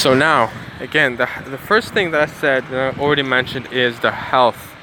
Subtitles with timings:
[0.00, 4.00] So now, again, the, the first thing that I said that I already mentioned is
[4.00, 4.74] the health,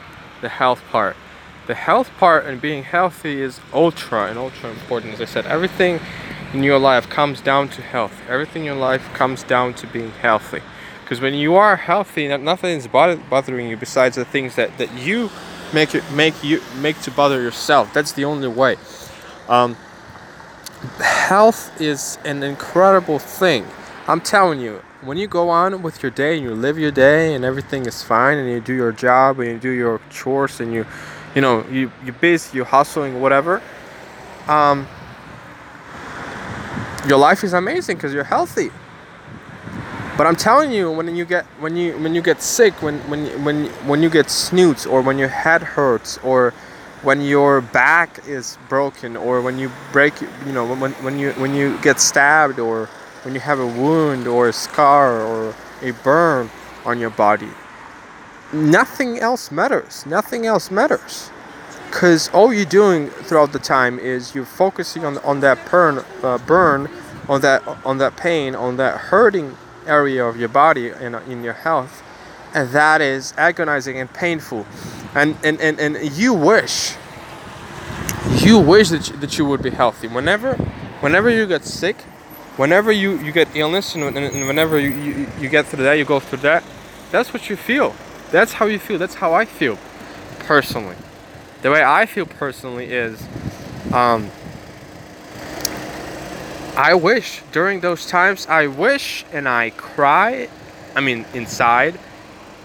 [0.42, 1.16] the health part.
[1.66, 5.16] The health part and being healthy is ultra and ultra important.
[5.16, 6.00] As I said, everything
[6.54, 8.14] in your life comes down to health.
[8.30, 10.62] Everything in your life comes down to being healthy.
[11.02, 15.32] Because when you are healthy, nothing is bothering you besides the things that, that you
[15.74, 17.92] make it make you make to bother yourself.
[17.92, 18.76] That's the only way.
[19.50, 19.78] Um,
[21.00, 23.66] health is an incredible thing.
[24.10, 27.36] I'm telling you, when you go on with your day and you live your day
[27.36, 30.74] and everything is fine and you do your job and you do your chores and
[30.74, 30.86] you
[31.36, 33.62] you know you you busy you hustling whatever
[34.48, 34.88] um
[37.08, 38.72] your life is amazing because you're healthy.
[40.18, 43.44] But i'm telling you when you get when you when you get sick when when
[43.44, 46.54] when when you get snoots or when your head hurts or
[47.04, 51.54] when your back is broken or when you break you know when, when you when
[51.54, 52.90] you get stabbed or
[53.24, 56.50] when you have a wound or a scar or a burn
[56.86, 57.50] on your body.
[58.54, 60.06] Nothing else matters.
[60.06, 61.32] Nothing else matters.
[61.88, 66.38] Because all you're doing throughout the time is you're focusing on, on that burn, uh,
[66.40, 66.90] burn,
[67.30, 71.54] on that on that pain, on that hurting area of your body and in your
[71.54, 72.04] health,
[72.54, 74.66] and that is agonizing and painful.
[75.16, 76.96] And and, and, and you wish
[78.40, 80.08] you wish that you, that you would be healthy.
[80.08, 80.56] Whenever
[81.02, 81.98] whenever you get sick,
[82.58, 86.06] whenever you, you get illness and, and whenever you, you, you get through that, you
[86.06, 86.64] go through that,
[87.12, 87.96] that's what you feel.
[88.32, 88.98] That's how you feel.
[88.98, 89.78] That's how I feel
[90.40, 90.96] personally.
[91.62, 93.26] The way I feel personally is
[93.94, 94.30] um,
[96.76, 100.50] I wish during those times, I wish and I cry,
[100.96, 101.98] I mean, inside,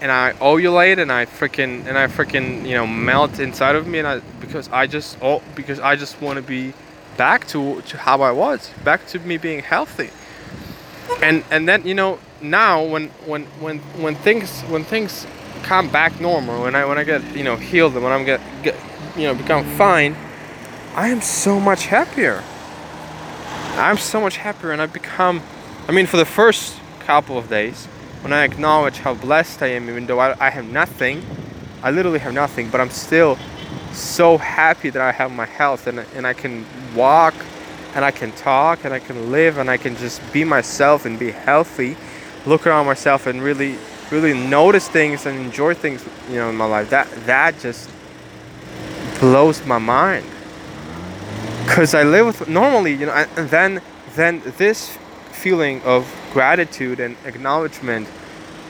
[0.01, 3.99] and I ovulate and I freaking, and I freaking, you know, melt inside of me,
[3.99, 6.73] and I, because I just, oh, because I just want to be
[7.17, 10.09] back to, to how I was, back to me being healthy.
[11.21, 15.27] And and then you know now when when when when things when things
[15.63, 18.41] come back normal, when I when I get you know healed and when I'm get,
[18.63, 18.75] get
[19.15, 20.15] you know become fine,
[20.95, 22.43] I am so much happier.
[23.75, 25.41] I'm so much happier, and I become.
[25.87, 27.87] I mean, for the first couple of days,
[28.21, 31.25] when I acknowledge how blessed I am, even though I, I have nothing,
[31.81, 33.37] I literally have nothing, but I'm still
[33.93, 36.65] so happy that I have my health and, and I can
[36.95, 37.33] walk
[37.95, 41.17] and I can talk and I can live and I can just be myself and
[41.19, 41.95] be healthy,
[42.45, 43.77] look around myself and really
[44.11, 46.89] really notice things and enjoy things, you know, in my life.
[46.89, 47.89] That that just
[49.19, 50.25] blows my mind.
[51.67, 53.81] Cuz I live with normally, you know, and then
[54.15, 54.97] then this
[55.31, 58.07] feeling of gratitude and acknowledgement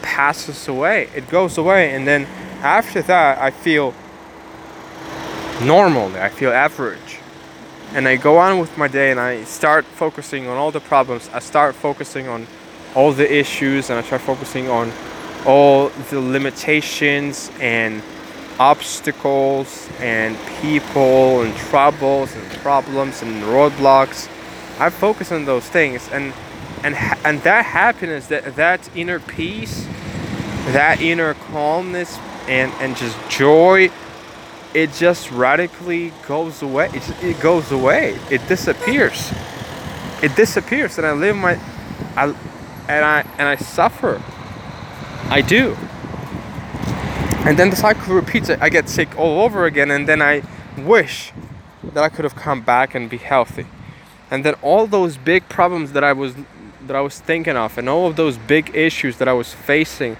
[0.02, 1.10] passes away.
[1.16, 2.26] It goes away and then
[2.62, 3.94] after that I feel
[5.62, 6.16] normal.
[6.16, 7.20] I feel average.
[7.94, 11.30] And I go on with my day and I start focusing on all the problems.
[11.34, 12.48] I start focusing on
[12.96, 14.92] all the issues and I start focusing on
[15.46, 18.02] all the limitations and
[18.60, 24.28] obstacles and people and troubles and problems and roadblocks.
[24.80, 26.34] I focus on those things and
[26.84, 29.86] and and that happiness, that that inner peace,
[30.68, 33.90] that inner calmness and and just joy
[34.74, 36.90] it just radically goes away.
[36.94, 38.18] It, it goes away.
[38.30, 39.32] It disappears.
[40.22, 41.60] It disappears, and I live my,
[42.16, 42.34] I,
[42.88, 44.22] and I and I suffer.
[45.30, 45.78] I do.
[47.46, 48.50] And then the cycle repeats.
[48.50, 50.44] I get sick all over again, and then I
[50.78, 51.34] wish
[51.84, 53.68] that I could have come back and be healthy.
[54.32, 56.36] And then all those big problems that I was
[56.88, 60.18] that I was thinking of, and all of those big issues that I was facing,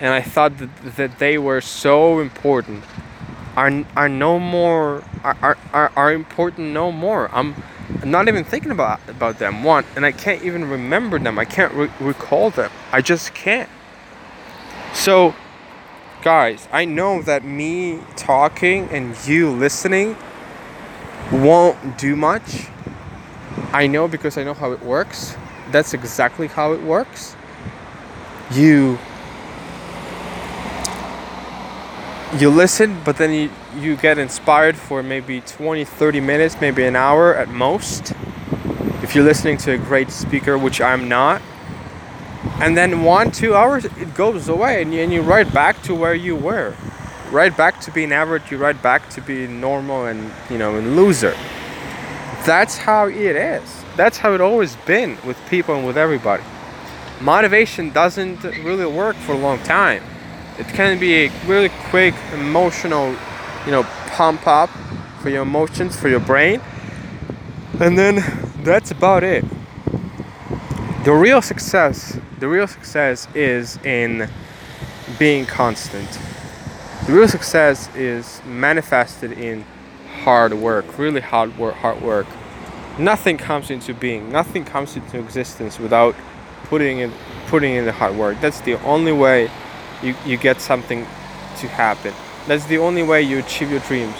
[0.00, 2.84] and I thought that, that they were so important
[3.56, 7.30] are are no more are, are, are important no more.
[7.32, 7.54] I'm
[8.04, 11.38] not even thinking about about them one and I can't even remember them.
[11.38, 12.70] I can't re- recall them.
[12.92, 13.68] I just can't.
[14.92, 15.34] So
[16.22, 20.16] guys, I know that me talking and you listening
[21.32, 22.68] won't do much.
[23.72, 25.36] I know because I know how it works.
[25.70, 27.36] That's exactly how it works.
[28.52, 28.98] You
[32.38, 33.50] you listen, but then you,
[33.80, 38.12] you get inspired for maybe 20, 30 minutes, maybe an hour at most.
[39.02, 41.42] If you're listening to a great speaker, which I'm not.
[42.60, 45.94] And then one, two hours, it goes away, and you, and you right back to
[45.94, 46.76] where you were.
[47.30, 50.94] Right back to being average, you right back to being normal and, you know, and
[50.94, 51.36] loser.
[52.46, 53.84] That's how it is.
[53.96, 56.44] That's how it always been with people and with everybody.
[57.20, 60.02] Motivation doesn't really work for a long time
[60.60, 63.16] it can be a really quick emotional
[63.64, 64.70] you know pump up
[65.20, 66.60] for your emotions for your brain
[67.80, 68.22] and then
[68.62, 69.44] that's about it
[71.04, 74.28] the real success the real success is in
[75.18, 76.08] being constant.
[77.06, 79.64] The real success is manifested in
[80.22, 82.26] hard work, really hard work, hard work.
[82.98, 86.14] Nothing comes into being, nothing comes into existence without
[86.64, 87.12] putting in
[87.48, 88.40] putting in the hard work.
[88.40, 89.50] That's the only way
[90.02, 91.06] you, you get something
[91.58, 92.14] to happen.
[92.46, 94.16] That's the only way you achieve your dreams.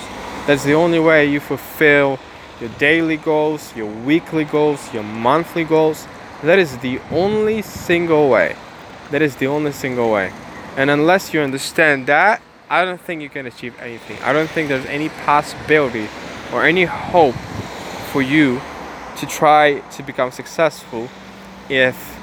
[0.46, 2.18] That's the only way you fulfill
[2.60, 6.06] your daily goals, your weekly goals, your monthly goals.
[6.42, 8.56] That is the only single way.
[9.10, 10.32] That is the only single way.
[10.76, 14.18] And unless you understand that, I don't think you can achieve anything.
[14.22, 16.08] I don't think there's any possibility
[16.52, 17.34] or any hope
[18.12, 18.60] for you
[19.16, 21.08] to try to become successful
[21.68, 22.19] if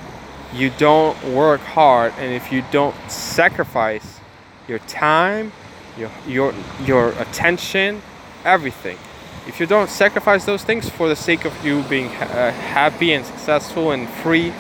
[0.54, 4.20] you don't work hard and if you don't sacrifice
[4.68, 5.52] your time,
[5.98, 6.54] your your
[6.86, 8.02] your attention,
[8.44, 8.98] everything.
[9.48, 13.26] If you don't sacrifice those things for the sake of you being uh, happy and
[13.26, 14.54] successful and free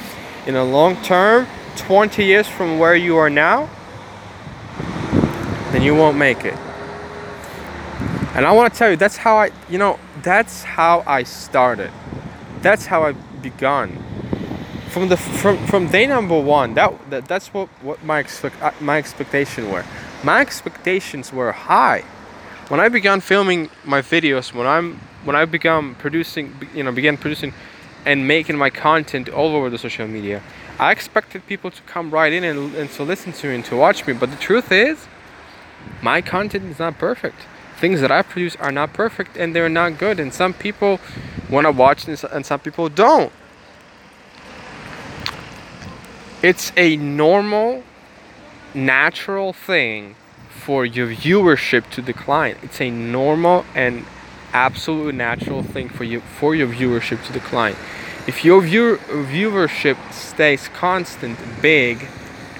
[0.45, 1.45] in a long term,
[1.75, 3.69] 20 years from where you are now,
[5.71, 6.57] then you won't make it.
[8.33, 11.91] And I want to tell you, that's how I, you know, that's how I started.
[12.61, 13.11] That's how I
[13.41, 14.03] begun.
[14.97, 18.71] From the from from day number one, that, that that's what what my expect uh,
[18.79, 19.85] my expectation were.
[20.23, 22.03] My expectations were high.
[22.69, 27.15] When I began filming my videos, when I'm when I began producing, you know, began
[27.15, 27.53] producing
[28.05, 30.41] and making my content all over the social media,
[30.79, 33.75] I expected people to come right in and, and to listen to me and to
[33.75, 34.13] watch me.
[34.13, 35.05] But the truth is,
[36.01, 37.37] my content is not perfect.
[37.79, 40.19] Things that I produce are not perfect and they're not good.
[40.19, 40.99] And some people
[41.51, 43.31] want to watch this and some people don't.
[46.47, 47.83] It's a normal,
[48.73, 50.15] natural thing
[50.49, 52.55] for your viewership to decline.
[52.63, 54.05] It's a normal and
[54.53, 57.75] absolute natural thing for you for your viewership to decline.
[58.27, 62.07] If your view, viewership stays constant, big,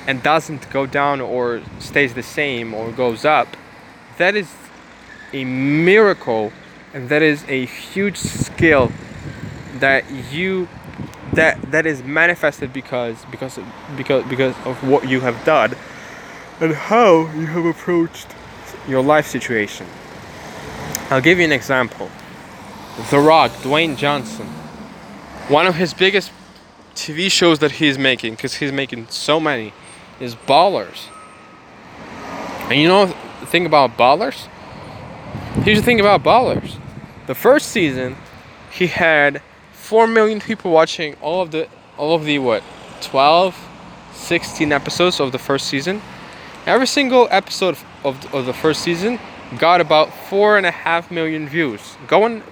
[0.05, 3.47] and doesn't go down or stays the same or goes up,
[4.17, 4.53] that is
[5.31, 6.51] a miracle
[6.93, 8.91] and that is a huge skill
[9.75, 10.03] that
[10.33, 10.67] you
[11.37, 13.59] that that is manifested because because
[13.95, 15.75] because because of what you have done
[16.59, 18.27] and how you have approached
[18.87, 19.87] your life situation.
[21.09, 22.09] I'll give you an example.
[23.11, 24.47] The Rock, Dwayne Johnson.
[25.47, 26.31] One of his biggest
[26.95, 29.71] TV shows that he's making, because he's making so many,
[30.19, 31.07] is Ballers.
[32.69, 34.47] And you know the thing about Ballers?
[35.63, 36.77] Here's the thing about Ballers.
[37.27, 38.17] The first season,
[38.71, 39.41] he had
[39.87, 42.61] 4 million people watching all of the all of the what
[42.99, 43.55] 12
[44.11, 46.01] 16 episodes of the first season?
[46.65, 49.17] Every single episode of, of the first season
[49.57, 51.95] got about four and a half million views.
[52.05, 52.43] Go on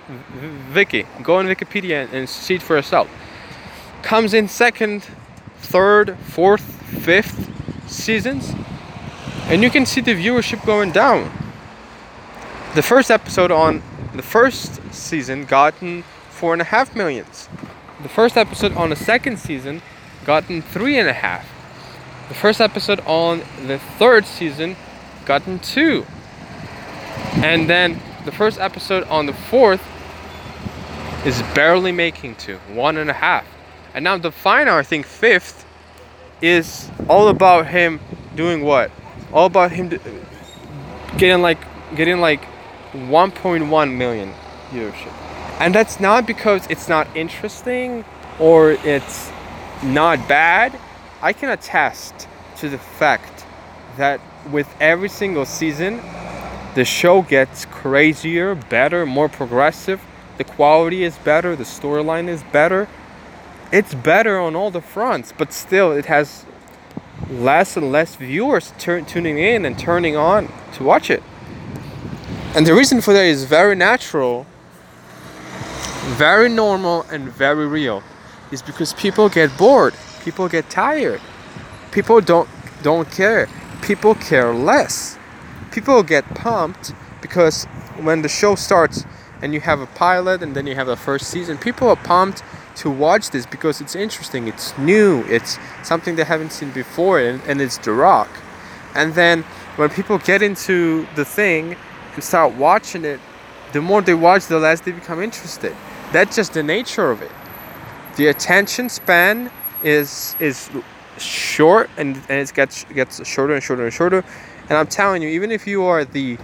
[0.72, 3.10] Viki go on Wikipedia and see it for yourself.
[4.02, 5.04] Comes in second
[5.58, 6.64] third fourth
[7.04, 7.52] fifth
[7.92, 8.54] seasons
[9.50, 11.30] and you can see the viewership going down.
[12.76, 13.84] The first episode on
[14.14, 16.06] the first season gotten
[16.36, 17.48] four and a half millions.
[18.04, 19.82] The first episode on the second season
[20.26, 21.48] gotten three and a half.
[22.28, 24.76] The first episode on the third season
[25.26, 26.06] gotten two.
[27.36, 29.82] And then the first episode on the fourth
[31.26, 33.46] is barely making two one and a half.
[33.94, 35.66] And now the final i think fifth
[36.42, 38.02] is all about him
[38.36, 38.92] doing what?
[39.32, 39.90] All about him
[41.18, 41.60] getting like
[41.96, 42.44] getting like
[42.92, 44.34] 1.1 million
[44.72, 48.04] viewership and that's not because it's not interesting
[48.40, 49.32] or it's
[49.84, 50.78] not bad.
[51.22, 53.46] I can attest to the fact
[53.98, 54.20] that
[54.52, 56.02] with every single season
[56.76, 60.02] the show gets crazier better more progressive.
[60.38, 62.90] The quality is better the storyline is better.
[63.72, 66.46] It's better on all the fronts but still it has
[67.30, 71.24] less and less viewers tuning in and turning on to watch it.
[72.54, 74.46] And the reason for that is very natural
[76.16, 78.02] very normal and very real
[78.50, 79.94] is because people get bored
[80.24, 81.20] people get tired
[81.92, 82.48] people don't
[82.84, 83.50] don't care
[83.82, 85.18] people care less
[85.72, 87.66] people get pumped because
[88.00, 89.04] when the show starts
[89.42, 92.42] and you have a pilot and then you have the first season people are pumped
[92.78, 97.42] to watch this because it's interesting it's new it's something they haven't seen before and,
[97.44, 98.30] and it's the rock.
[98.94, 99.44] And then
[99.76, 101.76] when people get into the thing
[102.14, 103.20] and start watching it
[103.74, 105.76] the more they watch the less they become interested
[106.16, 107.32] that's just the nature of it.
[108.16, 109.52] The attention span
[109.84, 110.70] is is
[111.18, 114.24] short and, and it gets gets shorter and shorter and shorter.
[114.70, 116.38] And I'm telling you, even if you are the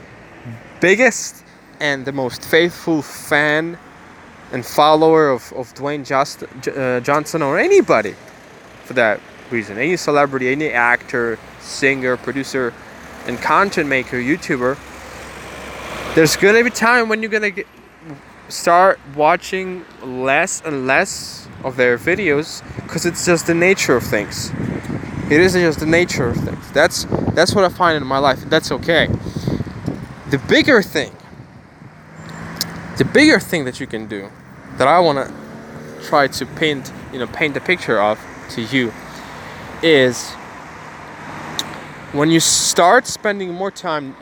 [0.79, 1.43] biggest
[1.79, 3.77] and the most faithful fan
[4.51, 8.15] and follower of, of Dwayne Just, uh, Johnson or anybody
[8.83, 9.19] for that,
[9.51, 9.77] reason.
[9.77, 12.73] Any celebrity, any actor, singer, producer,
[13.27, 14.77] and content maker, YouTuber,
[16.15, 17.67] there's gonna be time when you're gonna get,
[18.51, 24.51] start watching less and less of their videos because it's just the nature of things.
[25.31, 26.72] It isn't just the nature of things.
[26.72, 28.41] That's that's what I find in my life.
[28.50, 29.08] That's okay.
[30.29, 31.15] The bigger thing,
[32.98, 34.29] the bigger thing that you can do,
[34.77, 38.20] that I want to try to paint, you know, paint a picture of
[38.51, 38.91] to you,
[39.81, 40.31] is
[42.12, 44.15] when you start spending more time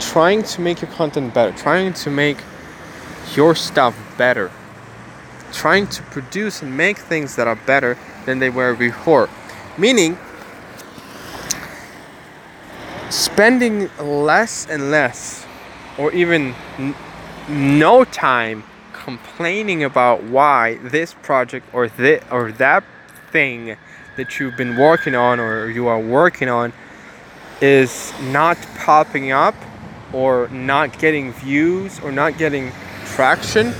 [0.00, 2.38] trying to make your content better, trying to make
[3.34, 4.50] your stuff better,
[5.52, 9.28] trying to produce and make things that are better than they were before.
[9.78, 10.18] Meaning,
[13.10, 15.46] spending less and less,
[15.98, 16.94] or even n-
[17.48, 22.82] no time complaining about why this project or this or that
[23.30, 23.76] thing
[24.16, 26.72] that you've been working on or you are working on
[27.60, 29.54] is not popping up
[30.12, 32.72] or not getting views or not getting
[33.14, 33.72] traction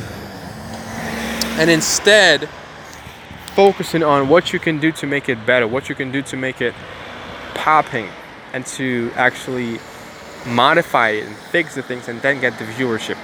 [1.58, 2.48] and instead
[3.54, 6.36] focusing on what you can do to make it better what you can do to
[6.36, 6.74] make it
[7.54, 8.08] popping
[8.52, 9.78] and to actually
[10.46, 13.16] modify it and fix the things and then get the viewership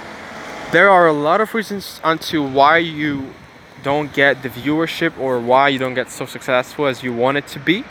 [0.73, 3.27] there are a lot of reasons onto why you
[3.83, 7.45] don't get the viewership or why you don't get so successful as you want it
[7.49, 7.83] to be.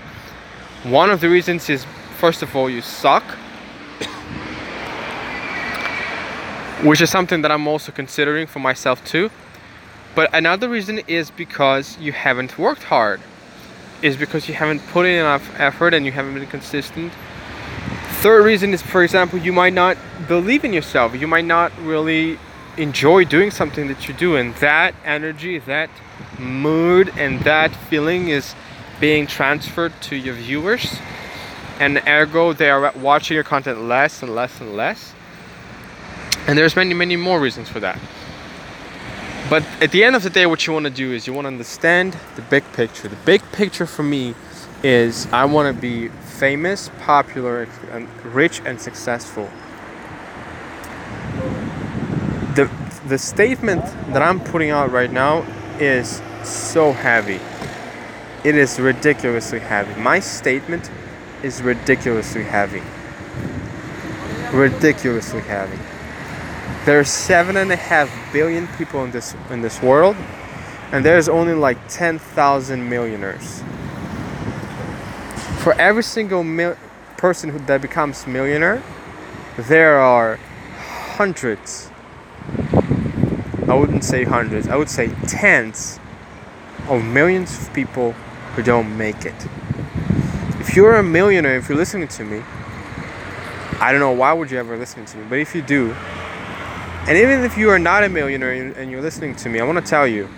[0.83, 1.85] One of the reasons is
[2.19, 3.23] first of all you suck.
[6.83, 9.31] Which is something that I'm also considering for myself too.
[10.15, 13.21] But another reason is because you haven't worked hard.
[14.03, 17.13] Is because you haven't put in enough effort and you haven't been consistent.
[18.21, 19.97] Third reason is for example you might not
[20.27, 21.15] believe in yourself.
[21.19, 22.39] You might not really
[22.77, 25.91] enjoy doing something that you do and that energy that
[26.39, 28.55] mood and that feeling is
[28.99, 30.97] being transferred to your viewers
[31.79, 35.13] and ergo they are watching your content less and less and less
[36.47, 37.99] and there's many many more reasons for that
[39.51, 41.45] but at the end of the day what you want to do is you want
[41.45, 44.35] to understand the big picture the big picture for me
[44.83, 49.49] is i want to be famous popular and rich and successful
[52.55, 52.71] the
[53.09, 55.45] the statement that I'm putting out right now
[55.79, 57.41] is so heavy.
[58.45, 60.01] It is ridiculously heavy.
[60.01, 60.91] My statement
[61.43, 62.83] is ridiculously heavy.
[64.57, 65.79] Ridiculously heavy.
[66.85, 70.17] There are seven and a half billion people in this in this world,
[70.91, 73.63] and there's only like ten thousand millionaires.
[75.59, 76.77] For every single mil-
[77.17, 78.83] person who that becomes millionaire,
[79.57, 80.41] there are
[81.17, 81.93] hundreds
[83.69, 86.01] I wouldn't say hundreds, I would say tens
[86.89, 88.13] of millions of people
[88.55, 89.35] who don't make it.
[90.61, 92.43] If you're a millionaire, if you're listening to me,
[93.81, 95.95] I don't know why would you ever listen to me, but if you do,
[97.09, 99.85] and even if you are not a millionaire and you're listening to me, I want
[99.85, 100.29] to tell you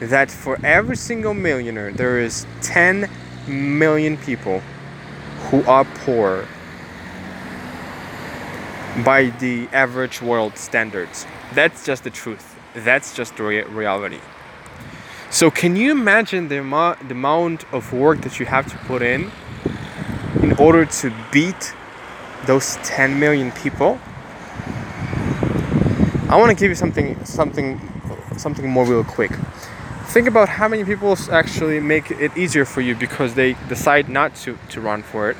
[0.00, 3.08] that for every single millionaire, there is 10
[3.46, 4.60] million people
[5.50, 6.46] who are poor
[9.04, 11.26] by the average world standards.
[11.54, 12.58] That's just the truth.
[12.74, 14.20] That's just the rea- reality.
[15.30, 19.00] So, can you imagine the, amo- the amount of work that you have to put
[19.00, 19.30] in
[20.42, 21.74] in order to beat
[22.44, 23.98] those 10 million people?
[26.32, 27.78] I want to give you something, something,
[28.38, 29.32] something more real quick.
[30.06, 34.34] Think about how many people actually make it easier for you because they decide not
[34.36, 35.36] to, to run for it.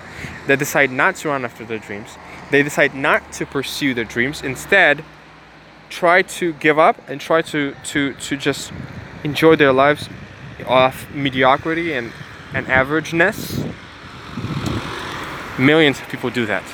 [0.46, 2.18] They decide not to run after their dreams.
[2.50, 4.42] They decide not to pursue their dreams.
[4.42, 5.02] Instead,
[5.88, 8.70] try to give up and try to to to just
[9.24, 10.10] enjoy their lives
[10.66, 12.12] off mediocrity and
[12.52, 13.72] and averageness
[15.58, 16.64] millions of people do that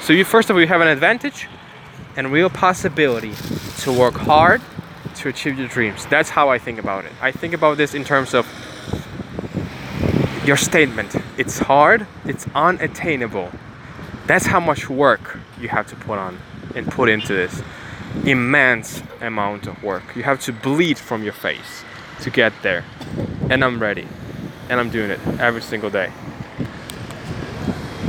[0.00, 1.48] so you first of all you have an advantage
[2.16, 3.32] and real possibility
[3.78, 4.60] to work hard
[5.14, 8.04] to achieve your dreams that's how i think about it i think about this in
[8.04, 8.46] terms of
[10.44, 13.50] your statement it's hard it's unattainable
[14.26, 16.38] that's how much work you have to put on
[16.74, 17.62] and put into this
[18.24, 20.02] immense amount of work.
[20.14, 21.84] You have to bleed from your face
[22.20, 22.84] to get there.
[23.50, 24.06] And I'm ready.
[24.68, 26.12] And I'm doing it every single day.